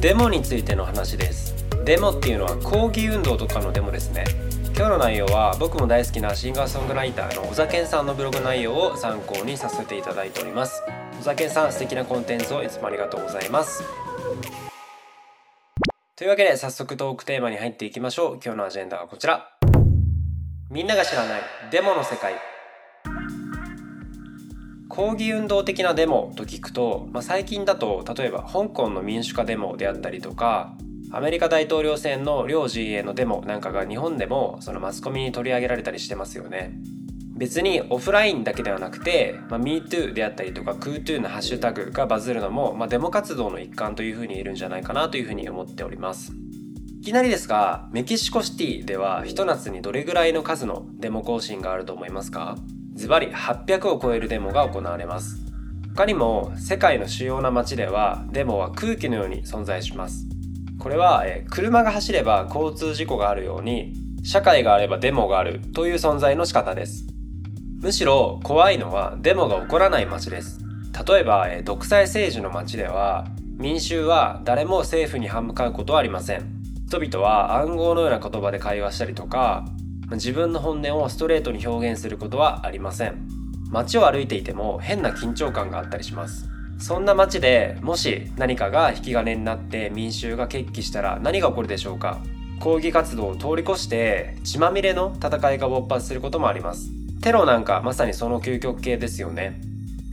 [0.00, 1.54] デモについての話です。
[1.84, 4.24] デモっていうのは抗議運動とかのデモですね。
[4.74, 10.82] 今日の内容は僕も大好きなシンガーソングライターの小田健さんのブログ内容を参考にさせていただいております。
[11.20, 13.84] 小田健さん素敵なコンテンツをいつもありがとうございます。
[16.16, 18.40] というわけで早速トークテーマに入っていきましょう。
[18.42, 19.50] 今日のアジェンダはこちら。
[20.70, 22.36] みんなが知らないデモの世界。
[24.90, 30.76] 抗議運動的なデモと聞くと、まあ、最近だと例えば香港の民主化デモであったりとか
[31.12, 36.72] アメリカ大統領選の両陣営のデモなんかが日本でもそのマスコミに取り上げられたりしてますよね。
[37.36, 46.32] 別にオフラインだけではなくて、まあ、MeToo であったりとか KooToo のハッシュタグがバズるのも、まあ、デモ活動の一環というふうに言えるんじゃないかなというふうに思っております。
[47.00, 52.56] いきなりですがメキシコシティではひと夏にどれぐらいの数のデモ行進があると思いますか？
[53.00, 55.38] ズバリ800を超えるデモが行われます。
[55.96, 60.26] 他にも世界の主要な街ではデモは空気のように存在します。
[60.78, 67.06] これは、え車が走れば交通事故があるように社会があればデモがあるという存在の仕方です。
[67.80, 70.60] むしろ怖いのはデモが起こらない街です。
[71.08, 73.24] 例えば、え独裁政治の街では
[73.56, 76.44] 民衆は誰も政府に歯向かうことはありません。
[76.86, 79.64] 人々は暗号のような言葉で会話したりとか
[80.12, 83.28] 自分の本音をストレートに表現することはありません。
[83.70, 86.48] 街を歩いていても変な緊張感があったりします。
[86.78, 92.18] そんな街でもし何かが引き金になって民衆が決起したら何が起こるでしょうか？
[92.58, 96.90] 抗議活動を通り越して血まみれの戦いが勃発することもあります。
[97.20, 99.60] テロなんかまさにその究極系ですよね。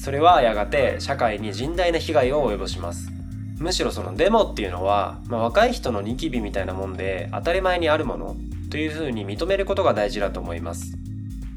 [0.00, 3.10] それはやがて社会に甚大な被害を及ぼします。
[3.58, 8.36] むしろそのデモっていうのは、まあ、若い人のニキビみたいなもんで当たり前にあるもの。
[8.72, 10.96] というふうに認めることが大事だと思います。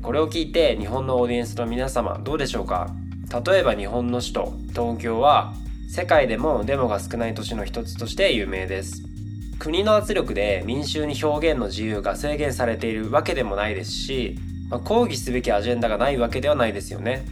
[0.04, 2.94] これを聞いて日本のオーディエンスの皆様どうでしょうか？
[3.46, 5.54] 例えば日本の首都東京は
[5.90, 9.02] 世界でもデモが少ない都市の一つとして有名です。
[9.60, 14.38] 国の圧力で民衆に表現の自由が制限されているわけでもないですし、
[14.70, 17.24] まあ、抗議すべきアジェンダがないわけではないですよね。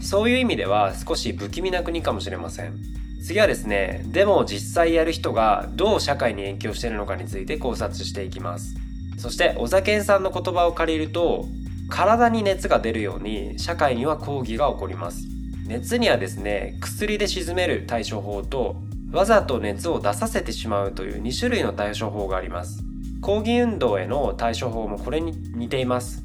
[0.00, 2.78] そういう意味では少し不気味な国かもしれません。
[3.22, 8.74] 次はですねデモを実際やる人がどう社会に影響しているのかについて考察していきます。
[9.18, 11.46] そして小酒さんの言葉を借りると
[11.88, 15.26] 体に熱が出るように社会には抗議が起こります。
[15.66, 18.76] 熱にはですね薬で鎮める対処法と
[19.12, 22.82] わざと熱を出させてしまうという2種類の対処法があります。
[23.22, 26.22] 抗議運動への対処法もこれに似ています。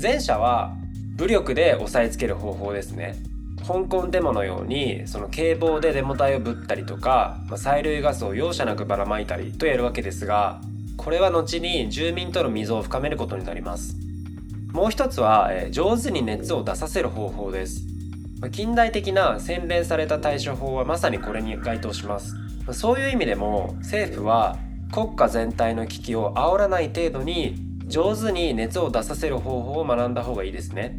[0.00, 0.74] 前者は
[1.16, 3.16] 武力で押さえつける方法ですね。
[3.66, 10.60] 香港デモのようにその警棒でデモ隊をぶったりとか、催涙ガスを容赦なくばらまいたりとやるわけですが
[11.06, 13.94] これは後に住民との溝を深めることになります。
[14.72, 17.82] もう一つは、え、上手に熱を出させる方法です。
[18.50, 22.34] 近代的な洗練された対処法はまさにこれに該当します。
[22.72, 24.56] そういう意味でも政府は
[24.92, 27.54] 国家全体の危機を煽らない程度に
[27.86, 30.98] 上手に熱を出させる方法を学んだ方がいいですね。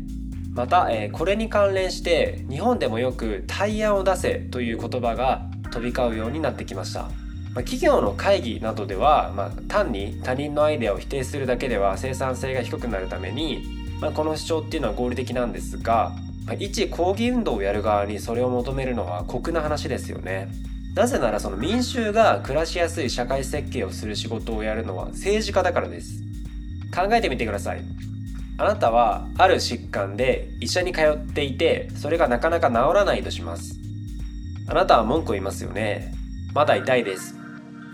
[0.53, 7.09] また、え、これに関連して日本でもよく「対案を出せ」という言葉が飛び交うようになってきました。
[7.57, 13.63] まあ、企業の会議などでは、まあ、単に他人のアイデアを否定するだけでは生産性が低くなるために、
[13.99, 16.15] まあ、この主張っていうのは合理的なんですが、
[16.45, 20.49] まあ、一抗議運動をやる側にそれを求めるのは酷な話ですよね。
[20.93, 26.21] なぜならその民衆が暮らしやすい社会設計をする仕事をやるのは政治家だからです。
[26.95, 27.81] 考えてみてください。
[28.59, 33.79] あなたはある疾患で医者に通っていてそれがなかなか治らないとします。
[34.67, 36.13] あなたは文句を言いますよね。
[36.53, 37.46] まだ痛いです。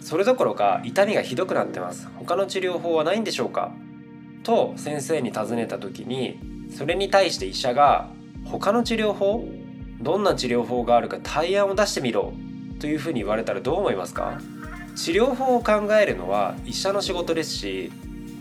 [0.03, 2.09] それどころか痛みがひどくなってます。
[2.17, 3.71] 他の治療法はないんでしょうか？
[4.43, 6.39] と先生に尋ねた時に
[6.75, 8.09] それに対して医者が
[8.43, 9.47] 他の治療法
[10.01, 12.33] どんな治療法があるか対案を出してみろ。
[12.79, 14.41] というふうに言われたらどう思いますか？
[14.95, 17.91] 治療法を考えるのは医者の仕事ですし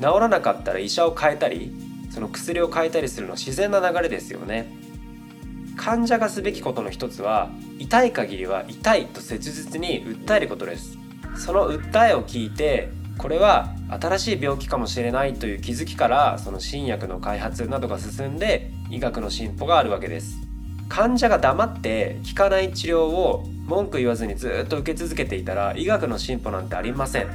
[0.01, 1.73] 治らなかったら医者を変えたり
[2.11, 4.73] その薬を変えたりするのは自然な流れですよね。
[5.77, 10.99] 患者がすべきことの一つは痛い限りは痛いと切実に訴えることです。
[11.37, 20.39] その訴えを聞いてこれは新しい病気かもしれないという気づきからその新薬の開発などが進んで医学の進歩があるわけです。
[20.89, 27.29] 患者が黙って効かない治療を文句言わずにずっと受け続けていたら医学の進歩なんてありません。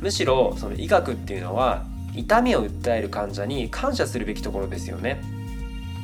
[0.00, 5.20] むしろその医学っていうのは痛みを訴える患者に感謝するべきところですよね。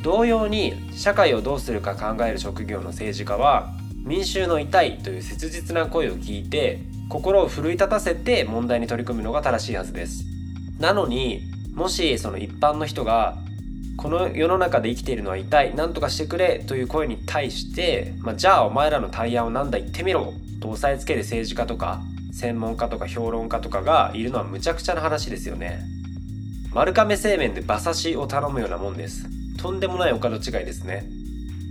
[0.02, 3.74] 同様に社会をどうするか考える職業の政治家は
[4.04, 10.24] 民衆の痛いという切実な声を聞いて心を奮い立たせて問題に取り組むのが正しいはずです。
[10.78, 11.42] なのに
[11.74, 13.36] もしその一般の人が
[13.96, 20.32] この世の中で生きているのは痛い何とかしてくれという声に対して、まあ、じゃあお前らの対案を何だ言ってみろ
[20.62, 22.00] と押さえつける政治家とか
[22.32, 25.82] 専門家とか評論家とかがいるのはむちゃくちゃな話ですよね。
[26.72, 29.26] 丸亀製麺で馬刺しを頼むようなもんです。
[29.58, 31.04] とんでもないお門違いですね。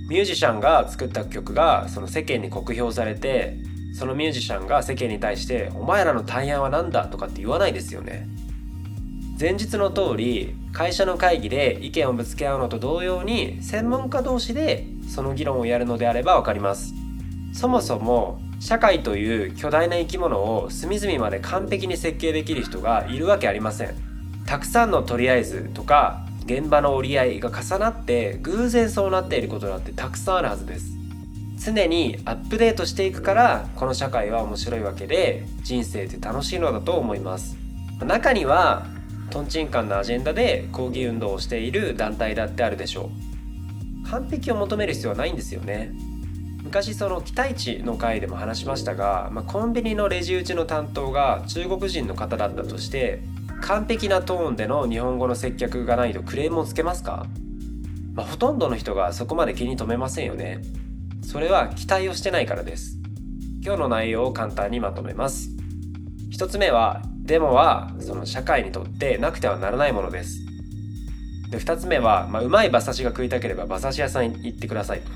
[0.09, 3.57] ミュージシャンが作った曲がその世間に酷評されて
[3.93, 8.27] そのミュージシャンが世間に対して「お前らの対案は何だ?」とかって言わないですよね
[9.39, 16.93] 前日の通り会社の会議で意見をぶつけ合うのと同様に専門家同士でその議論をやるのであれば分かります
[17.53, 23.95] そもそも社会という巨大な生き物を隅々まで完璧に設計できる人がいるわけありません
[24.45, 30.97] たくさんのとりあえずとか現場の折り合いが重なって偶然そうなっていることだってたくさんあるはずです。
[31.63, 37.55] 常にアップデートしていくからこの社会は面白いわけで人生って楽しいのだと思います。
[38.03, 38.87] 中には
[39.29, 43.11] とんちんかんなアジェンダで抗議運動をしている団体だってあるでしょ
[44.07, 44.09] う。
[44.09, 45.91] 完璧を求める必要はないんですよね。
[46.63, 53.21] 昔その期待値の回でも話しましたが、まあ、コンビニのレジ打ちの担当が中国人の方だったとして
[53.61, 57.25] 完璧なトーンでの日本語の接客がないとクレームをつけますか、
[58.13, 60.61] まあ、ほとんどの人がそこまで気に留めませんよね。
[61.21, 62.97] それは期待をしてないからです。
[63.63, 65.49] 今日の内容を簡単にまとめます。
[66.31, 70.39] 1つ目はデモはその社会にとってなくてはならないものです。
[71.51, 75.09] で2つ目は、まあ、うまい馬刺しが食いたければ馬刺し屋さんに行ってくださいと。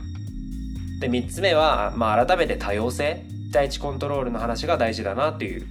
[1.00, 5.66] で3つ目は、まあ、改めて多様性期待値コントロールの話が大事だなという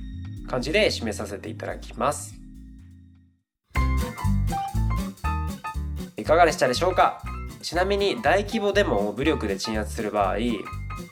[0.48, 2.41] 感じで締めさせていただきます。
[6.22, 7.20] いかがでしたでしょうか？
[7.62, 10.36] ちなみに大規模デモを武力で鎮圧する場合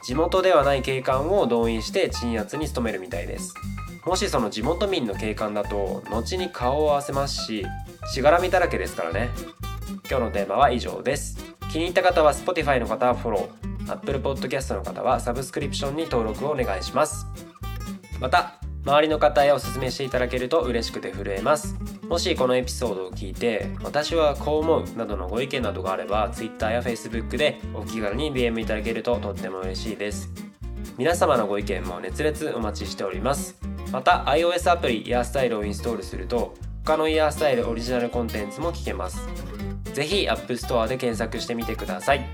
[0.05, 3.53] 地元ではない警官を動員して鎮圧に努めるみたいです。
[4.07, 7.67] もしその地元民の警官だと後に顔を合わせますし
[8.15, 9.31] しがらみだらけですからね。
[10.09, 11.39] 今日のテーマは以上です。
[11.73, 13.93] 気に入った方は Spotify の方はフォロー。
[13.93, 17.27] Apple Podcast の方はサブスクリプションに登録をお願いします。
[18.21, 21.75] また周りの方へおすすめしていただけると嬉しくて震えます。
[22.11, 30.29] もしこのエピソードを聞いて私はこう思うなどのご意見などがあれば Twitter や Facebook でお気軽に DM いただけるととっても嬉しいです。
[30.99, 33.57] 皆様のご意見も熱烈お待ちしております。
[33.93, 36.55] また iOS アプリイヤースタイルをインストールすると
[36.85, 39.21] 他のイヤースタイルオリジナルコンテンツも聞けます。
[39.95, 42.27] ぜひ App Store で検索してみてください。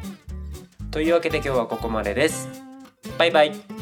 [0.90, 2.48] というわけで今日はここまでです。
[3.18, 3.75] バイバイ。